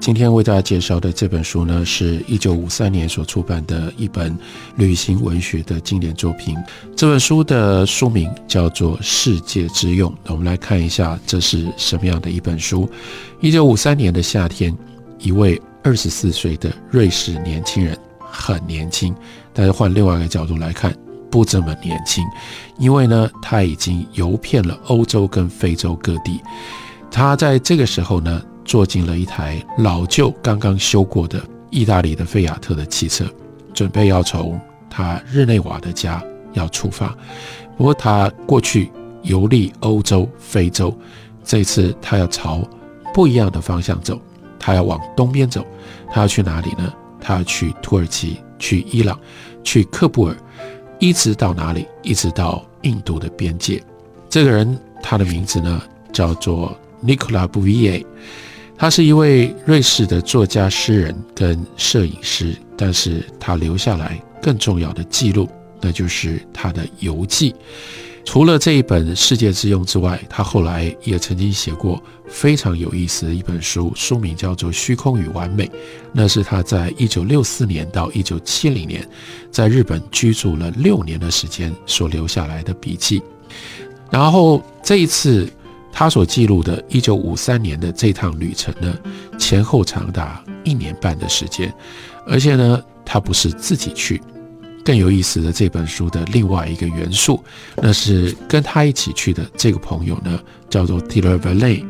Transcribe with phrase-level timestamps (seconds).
[0.00, 4.34] 今天为大家介绍的这本书呢，是一九五三年所出版的一本
[4.76, 6.56] 旅行文学的经典作品。
[6.96, 10.10] 这本书的书名叫做《世界之用》。
[10.28, 12.88] 我们来看一下，这是什么样的一本书？
[13.40, 14.74] 一九五三年的夏天，
[15.18, 19.14] 一位二十四岁的瑞士年轻人，很年轻，
[19.52, 20.96] 但是换另外一个角度来看，
[21.28, 22.24] 不这么年轻，
[22.78, 26.40] 因为呢，他已经游遍了欧洲跟非洲各地。
[27.10, 28.40] 他在这个时候呢。
[28.68, 33.24] 坐进了一台老旧、刚刚修过的意大利的菲亚特的汽车，
[33.72, 36.22] 准备要从他日内瓦的家
[36.52, 37.16] 要出发。
[37.78, 38.92] 不过他过去
[39.22, 40.94] 游历欧洲、非洲，
[41.42, 42.62] 这次他要朝
[43.14, 44.20] 不一样的方向走，
[44.58, 45.66] 他要往东边走。
[46.10, 46.92] 他要去哪里呢？
[47.20, 49.18] 他要去土耳其、去伊朗、
[49.64, 50.36] 去克布尔，
[50.98, 51.86] 一直到哪里？
[52.02, 53.82] 一直到印度的边界。
[54.28, 58.04] 这个人他的名字呢，叫做 Nicola b u v i e r。
[58.80, 65.48] 他是一位瑞士的作家、诗人跟摄影师，但是他留下来更重要的记录，
[65.80, 67.52] 那就是他的游记。
[68.24, 75.66] 除了这一本《世界之用》之外，他后来也曾经写过非常有意思的一本书，书名叫做《虚空与完美》，
[76.12, 79.04] 那是他在一九六四年到一九七零年
[79.50, 83.20] 在日本居住了六年的时间所留下来的笔记。
[84.08, 85.52] 然后这一次。
[85.98, 88.96] 他所记录的1953年的这趟旅程呢，
[89.36, 91.74] 前后长达一年半的时间，
[92.24, 94.22] 而且呢，他不是自己去。
[94.84, 97.42] 更有意思的这本书的另外一个元素，
[97.78, 100.38] 那是跟他一起去的这个朋友呢，
[100.70, 101.84] 叫做 t i l e r v e r l e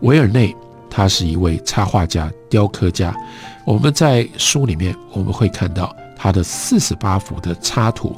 [0.00, 0.54] 维尔内，
[0.90, 3.16] 他是一位插画家、雕刻家。
[3.64, 8.14] 我们在书里面我们会看到他的四十八幅的插图，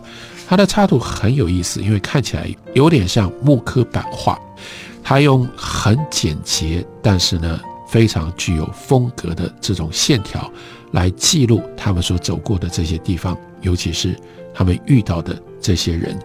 [0.49, 4.37] 他的插图很有意思，因为看起来有点像木刻版画。
[5.11, 10.49] 他用很简洁，但是呢非常具有风格的这种线条
[10.93, 14.17] 来记录他们所走过的这些地方，尤其是
[14.55, 16.17] 他们遇到的这些人。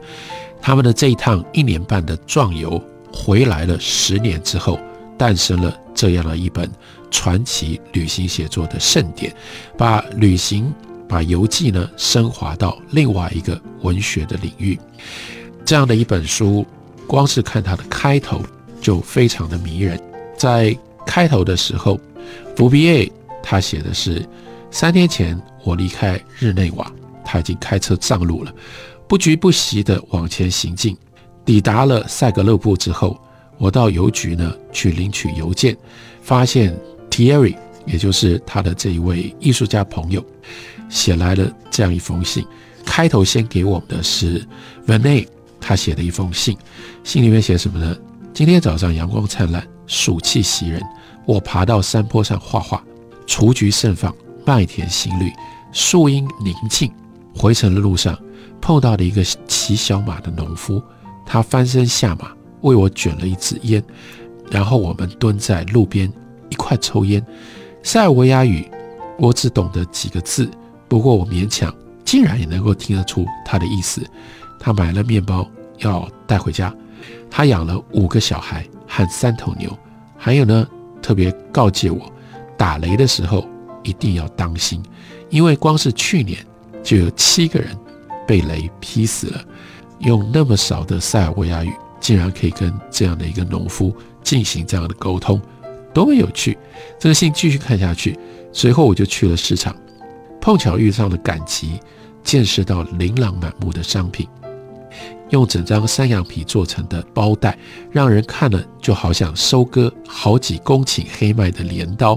[0.61, 2.79] 他们的这一趟一年半的壮游
[3.11, 4.79] 回来了，十年之后
[5.17, 6.69] 诞生了这样的一本
[7.09, 9.35] 传奇旅行写作的盛典，
[9.75, 10.71] 把旅行、
[11.09, 14.79] 把游记呢升华到另外一个文学的领域。
[15.65, 16.63] 这样的一本书，
[17.07, 18.39] 光是看它的开头。
[18.85, 19.99] 就非常的迷人。
[20.37, 21.99] 在开头的时候，
[22.55, 24.23] 福比耶他写的是：
[24.69, 26.91] 三天前我离开日内瓦，
[27.23, 28.53] 他已经开车上路了，
[29.07, 30.95] 不急不习地往前行进。
[31.43, 33.19] 抵达了塞格勒布之后，
[33.57, 35.75] 我到邮局呢去领取邮件，
[36.21, 36.77] 发现
[37.09, 37.55] Thierry，
[37.87, 40.23] 也就是他的这一位艺术家朋友，
[40.89, 42.45] 写来了这样一封信。
[42.85, 44.47] 开头先给我们的是
[44.85, 45.25] Vene
[45.59, 46.55] 他写的一封信，
[47.03, 47.97] 信里面写什么呢？
[48.35, 50.83] 今天早上阳光灿烂，暑气袭人。
[51.25, 52.83] 我爬到山坡上画画，
[53.25, 54.13] 雏菊盛放，
[54.45, 55.31] 麦田新绿，
[55.71, 56.91] 树荫宁静。
[57.33, 58.19] 回程的路上
[58.59, 60.83] 碰到了一个骑小马的农夫，
[61.25, 63.81] 他翻身下马，为我卷了一支烟，
[64.51, 66.11] 然后我们蹲在路边
[66.49, 67.25] 一块抽烟。
[67.83, 68.69] 塞尔维亚语
[69.17, 70.51] 我只懂得几个字，
[70.89, 71.73] 不过我勉强
[72.03, 74.05] 竟然也能够听得出他的意思。
[74.59, 76.75] 他买了面包要带回家。
[77.37, 79.69] 他养了五个小孩和三头牛，
[80.17, 80.65] 还有呢，
[81.01, 82.09] 特别告诫我，
[82.57, 83.45] 打雷的时候
[83.83, 84.81] 一定要当心，
[85.29, 86.39] 因为光是去年
[86.81, 87.77] 就有七个人
[88.25, 89.43] 被雷劈死了。
[89.99, 95.41] 用那么少的塞尔维亚语，竟然可以跟这样的一个农夫进行这样的沟通，
[95.93, 96.57] 多么有趣！
[96.97, 98.17] 这个信继续看下去，
[98.53, 99.75] 随后我就去了市场，
[100.39, 101.81] 碰巧遇上了赶集，
[102.23, 104.25] 见识到琳琅满目的商品。
[105.29, 107.57] 用整张山羊皮做成的包袋，
[107.91, 112.15] 让人看了就好像收割好几公顷黑麦的镰刀；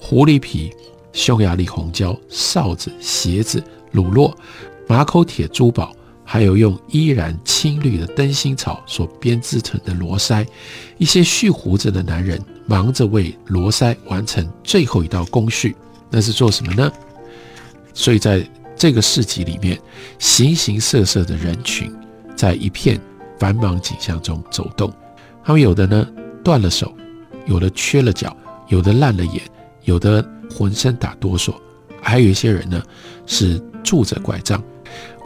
[0.00, 0.72] 狐狸皮、
[1.12, 4.34] 匈牙利红椒、哨子、鞋子、乳酪、
[4.88, 5.94] 马口铁珠宝，
[6.24, 10.46] 还有用依然青绿的灯芯草所编织成的罗腮。
[10.98, 15.76] 一些蓄胡子的男人忙着为罗腮完成最后一道工序，
[16.10, 16.90] 那是做什么呢？
[17.92, 19.78] 所以在这个市集里面，
[20.18, 21.92] 形形色色的人群。
[22.36, 23.00] 在一片
[23.38, 24.92] 繁忙景象中走动，
[25.42, 26.06] 他们有的呢
[26.44, 26.94] 断了手，
[27.46, 28.36] 有的缺了脚，
[28.68, 29.42] 有的烂了眼，
[29.84, 31.54] 有的浑身打哆嗦，
[32.00, 32.82] 还有一些人呢
[33.26, 34.62] 是拄着拐杖。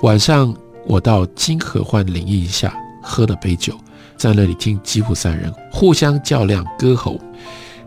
[0.02, 0.54] 晚上
[0.86, 3.74] 我到金合欢林荫下喝了杯酒，
[4.16, 7.20] 在那里听吉普赛人互相较量歌喉。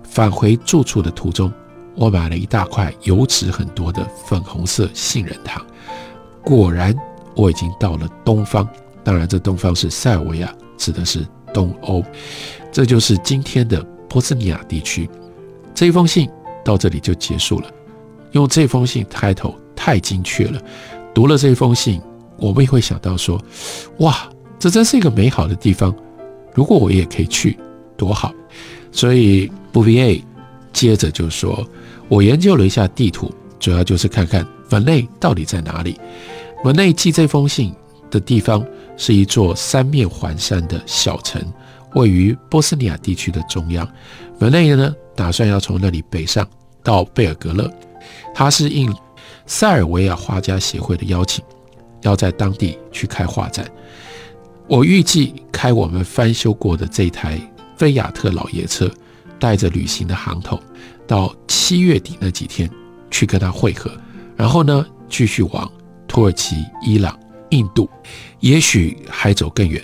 [0.04, 1.52] 返回住处的途中，
[1.96, 5.66] 我买了一大块油脂很多的粉红色杏仁糖。
[6.44, 6.96] 果然，
[7.36, 8.68] 我已经到了东方。
[9.04, 12.04] 当然，这东方是塞尔维亚，指的是东欧。
[12.72, 15.10] 这就是今天的波斯尼亚地区。
[15.76, 16.30] 这一封信
[16.64, 17.70] 到这里就结束了。
[18.32, 20.62] 用这封信开头太精确了。
[21.14, 22.02] 读了这封信，
[22.38, 23.40] 我们也会想到说：
[24.00, 24.28] 哇，
[24.58, 25.94] 这真是一个美好的地方。
[26.54, 27.58] 如果我也可以去，
[27.98, 28.34] 多好！
[28.92, 30.24] 所以布维 A
[30.72, 31.68] 接着就说：
[32.08, 36.00] 我研究了一下地图，主要就是看看门内到底在哪里。
[36.64, 37.74] 门内寄这封信
[38.10, 38.66] 的地方
[38.98, 41.42] 是一座三面环山的小城，
[41.96, 43.88] 位于波斯尼亚地区的中央。
[44.40, 46.48] 门内呢，打算要从那里北上
[46.84, 47.72] 到贝尔格勒。
[48.34, 48.94] 他是应
[49.46, 51.44] 塞尔维亚画家协会的邀请，
[52.02, 53.66] 要在当地去开画展。
[54.68, 57.40] 我预计开我们翻修过的这台
[57.78, 58.90] 菲亚特老爷车，
[59.40, 60.60] 带着旅行的行头，
[61.06, 62.70] 到七月底那几天
[63.12, 63.92] 去跟他会合，
[64.36, 65.70] 然后呢，继续往
[66.08, 67.18] 土耳其、伊朗、
[67.54, 67.90] 印度，
[68.40, 69.82] 也许还走更远。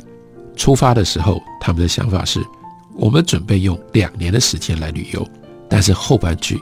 [0.56, 2.44] 出发的时候，他们的想法是，
[2.96, 5.26] 我们准备用两年的时间来旅游，
[5.70, 6.60] 但是后半句，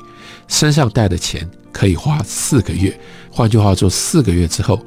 [0.48, 3.00] 身上带的钱可以花四个月。
[3.31, 4.80] 换句话说，四个月之后，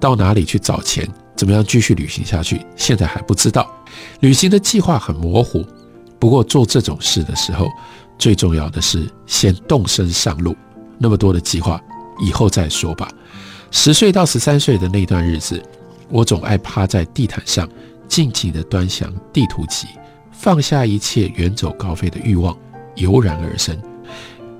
[0.00, 1.08] 到哪里去找钱？
[1.36, 2.60] 怎么样继续旅行下去？
[2.74, 3.70] 现在还不知道，
[4.20, 5.64] 旅行的计划很模糊。
[6.18, 7.68] 不过做这种事的时候，
[8.18, 10.56] 最重要的是先动身上路。
[10.98, 11.80] 那么多的计划，
[12.20, 13.08] 以后再说吧。
[13.70, 15.62] 十岁到十三岁的那段日子，
[16.08, 17.68] 我总爱趴在地毯上，
[18.08, 19.86] 静静地端详地图集，
[20.32, 22.56] 放下一切远走高飞的欲望，
[22.96, 23.80] 油然而生，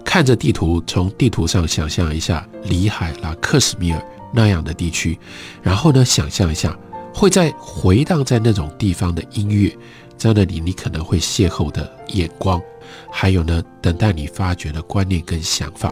[0.04, 4.02] 看着地图，从地图上想象一下里海拉克什米尔。
[4.30, 5.18] 那样的地区，
[5.62, 6.78] 然后呢，想象一下
[7.14, 9.74] 会在回荡在那种地方的音乐，
[10.18, 12.60] 在那里你可能会邂逅的眼光，
[13.10, 15.90] 还有呢，等待你发掘的观念跟想法。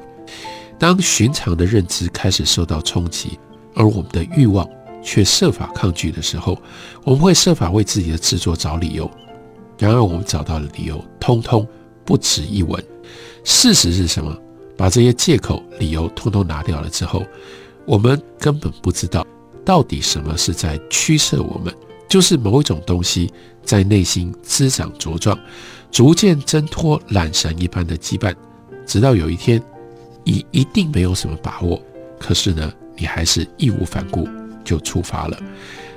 [0.78, 3.38] 当寻常的认知开始受到冲击，
[3.74, 4.68] 而我们的欲望
[5.02, 6.60] 却设法抗拒的时候，
[7.04, 9.10] 我们会设法为自己的制作找理由。
[9.78, 11.66] 然而，我们找到的理由通通
[12.04, 12.82] 不值一文。
[13.44, 14.36] 事实是什么？
[14.76, 17.22] 把这些借口、理由通通拿掉了之后。
[17.86, 19.24] 我们根本不知道
[19.64, 21.72] 到底什么是在驱使我们，
[22.08, 23.32] 就是某一种东西
[23.62, 25.38] 在内心滋长茁壮，
[25.90, 28.34] 逐渐挣脱懒神一般的羁绊，
[28.84, 29.62] 直到有一天，
[30.26, 31.80] 你一定没有什么把握，
[32.18, 34.28] 可是呢，你还是义无反顾
[34.64, 35.38] 就出发了。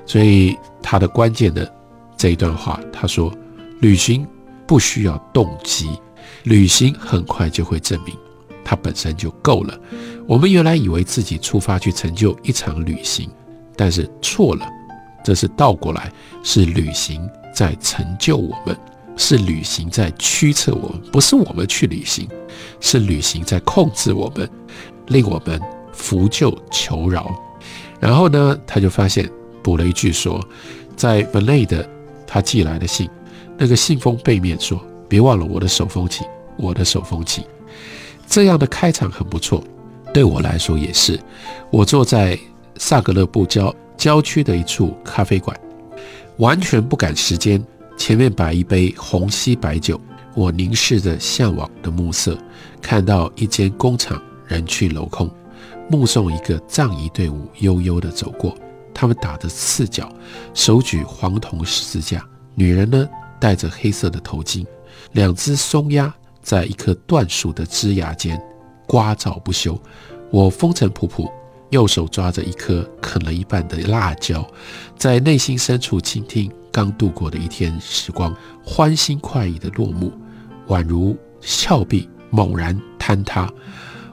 [0.05, 1.69] 所以他的关键的
[2.15, 3.33] 这一段话，他说：
[3.81, 4.25] 旅行
[4.67, 5.89] 不需要动机，
[6.43, 8.15] 旅行很快就会证明。
[8.63, 9.75] 它本身就够了。
[10.27, 13.27] 我们原来以为自己出发去成就一场旅行，
[13.75, 14.67] 但是错了，
[15.23, 16.11] 这是倒过来，
[16.43, 18.77] 是旅行在成就我们，
[19.17, 22.29] 是旅行在驱策我们，不是我们去旅行，
[22.79, 24.49] 是旅行在控制我们，
[25.07, 25.59] 令我们
[25.91, 27.29] 扶救求饶。
[27.99, 29.29] 然后呢，他就发现
[29.61, 30.39] 补了一句说，
[30.95, 31.87] 在文内的
[32.25, 33.09] 他寄来的信，
[33.57, 36.25] 那个信封背面说：“别忘了我的手风琴，
[36.57, 37.43] 我的手风琴。”
[38.27, 39.63] 这样的开场很不错，
[40.13, 41.19] 对我来说也是。
[41.71, 42.37] 我坐在
[42.77, 45.59] 萨格勒布郊郊区的一处咖啡馆，
[46.37, 47.61] 完全不赶时间。
[47.97, 49.99] 前面摆一杯红西白酒，
[50.35, 52.37] 我凝视着向往的暮色，
[52.81, 55.29] 看到一间工厂人去楼空，
[55.89, 58.55] 目送一个葬仪队伍悠悠地走过。
[58.93, 60.09] 他们打着赤脚，
[60.53, 63.07] 手举黄铜十字架，女人呢
[63.39, 64.65] 戴着黑色的头巾，
[65.13, 66.13] 两只松鸦。
[66.41, 68.41] 在一棵椴树的枝桠间，
[68.87, 69.79] 刮噪不休。
[70.31, 71.29] 我风尘仆仆，
[71.69, 74.45] 右手抓着一颗啃了一半的辣椒，
[74.97, 80.11] 在内心深处倾听刚度过的一天时光，欢欣快意的落幕，
[80.67, 83.51] 宛如峭壁猛然坍塌。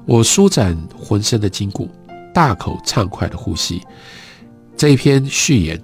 [0.05, 1.91] 我舒展浑身的筋骨，
[2.33, 3.83] 大口畅快的呼吸。
[4.77, 5.83] 这一篇序言，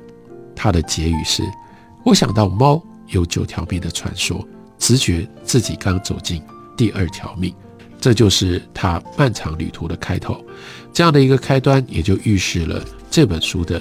[0.55, 1.43] 它的结语是：
[2.05, 4.47] 我想到猫有九条命的传说。
[4.79, 6.43] 直觉自己刚走进
[6.77, 7.55] 第二条命，
[8.03, 10.45] 这就是他漫长旅途的开头。
[10.93, 13.81] 这样的一个开端，也就预示了这本书的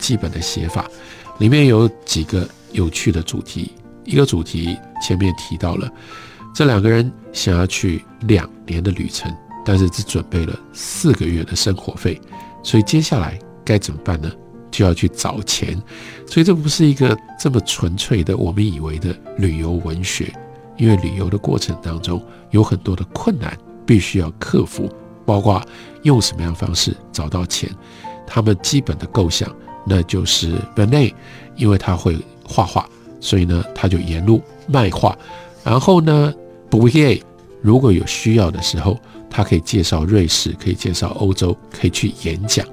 [0.00, 0.90] 基本的写法。
[1.38, 3.72] 里面有几个有趣的主题。
[4.04, 5.86] 一个主题前面提到了，
[6.54, 9.30] 这两个人想要去两年的旅程，
[9.66, 12.18] 但是只准备了四个月的生活费，
[12.64, 14.32] 所以接下来该怎么办呢？
[14.70, 15.80] 就要去找钱，
[16.26, 20.32] 所以这不是一个这么纯粹的我们以为的旅游文学，
[20.78, 24.88] 因为旅游的过程当中有很多的困难必须要克服，
[25.26, 25.62] 包括
[26.04, 27.68] 用什么样的方式找到钱。
[28.26, 29.54] 他们基本的构想，
[29.86, 31.14] 那就是本内，
[31.56, 32.16] 因为他会
[32.46, 32.86] 画画，
[33.20, 35.16] 所以呢，他就沿路卖画。
[35.64, 36.32] 然后呢
[36.70, 37.22] b o u v i e r
[37.60, 42.64] 如果有需要的时候，他可以介绍瑞士，可以介绍欧洲，可以去演讲。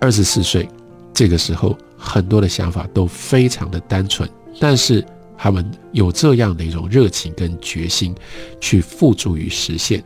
[0.00, 0.68] 二十四岁，
[1.12, 4.28] 这个时候很多的想法都非常的单纯，
[4.60, 5.04] 但是
[5.38, 8.14] 他们有这样的一种热情跟决心
[8.60, 10.04] 去付诸于实现。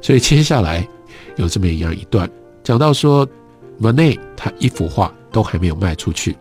[0.00, 0.86] 所以接下来
[1.36, 2.30] 有这么一样一段，
[2.62, 3.26] 讲到说
[3.80, 6.36] Mone 他一幅画都还没有卖出去，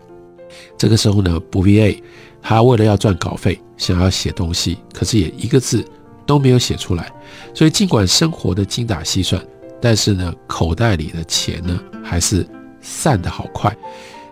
[0.78, 2.04] 这个时候呢 b o u v i e r
[2.42, 5.84] 他为了要赚稿费，想要写东西，可是也一个字。
[6.26, 7.12] 都没有写出来，
[7.54, 9.46] 所以尽管生活的精打细算，
[9.82, 12.48] 但是呢，口袋里的钱呢还是
[12.80, 13.76] 散得好快。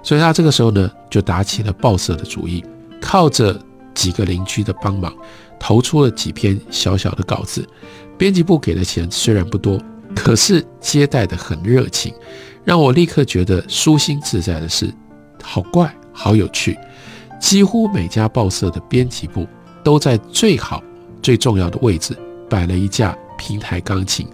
[0.01, 2.63] 所以他这个时候呢，就打起了报社的主意，
[3.01, 3.62] 靠着
[4.01, 5.13] 几个邻居的帮忙，
[5.60, 7.63] 投出了几篇小小的稿子。
[8.17, 9.79] 编辑部给的钱虽然不多，
[10.15, 12.12] 可是接待的很热情，
[12.65, 14.91] 让我立刻觉得舒心自在的是，
[15.43, 16.75] 好怪，好有趣。
[17.39, 19.48] 几乎每家报社的编辑部
[19.84, 20.81] 都在最好。
[21.22, 22.17] 最重要的位置
[22.50, 24.25] 摆了一架平台钢琴，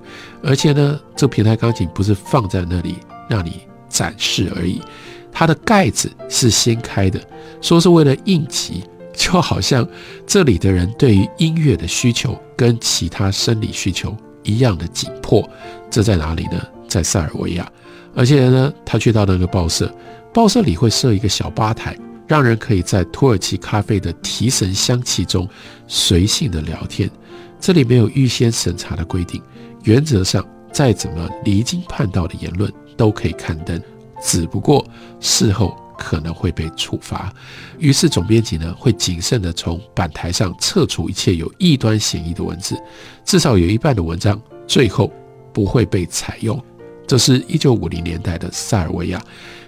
[0.41, 3.59] 而且呢，这平台钢琴不是放在那里让你
[3.89, 4.81] 展示而已，
[5.29, 7.19] 它的盖子是掀开的，
[7.59, 8.85] 说是为了应急，
[9.17, 9.85] 就好像
[10.25, 15.43] 这里的人对于音乐的需求跟其他生理需求一样的紧迫。
[15.89, 16.61] 这在哪里呢？
[16.87, 17.69] 在塞尔维亚。
[18.15, 19.93] 而且呢，他去到那个报社，
[20.33, 21.97] 报社里会设一个小吧台。
[22.27, 25.47] 让人可以在土耳其咖啡的提神香气中
[25.87, 27.09] 随性的聊天。
[27.57, 29.41] 这里没有预先审查的规定，
[29.85, 33.81] 原则上再怎么离经叛道的言论都可以刊登，
[34.21, 34.85] 只不过
[35.21, 37.33] 事后可能会被处罚。
[37.77, 42.77] 于是总编辑呢会谨慎地从版台上撤除一切有异端嫌疑的文字，
[43.25, 45.11] 至少有一半的文章最后
[45.51, 46.63] 不会被采用。
[47.07, 49.21] 这是一九五零年代的塞尔维亚，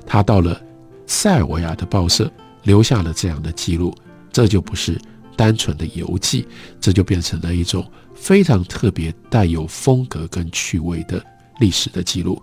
[0.06, 0.62] 他到了
[1.08, 2.32] 塞尔维亚的报社。
[2.64, 3.96] 留下了这样的记录，
[4.34, 5.00] 这就不是
[5.38, 6.46] 单纯的游记，
[6.80, 11.24] 这就变成了一种非常特别、带有风格跟趣味的
[11.62, 12.40] 历史的记录。